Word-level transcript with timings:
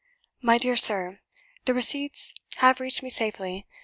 "My 0.41 0.57
dear 0.57 0.75
Sir, 0.77 1.19
The 1.65 1.75
receipts 1.75 2.33
have 2.57 2.79
reached 2.79 3.03
me 3.03 3.11
safely. 3.11 3.67